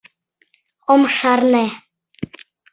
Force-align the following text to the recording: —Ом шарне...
—Ом 0.93 1.01
шарне... 1.17 1.65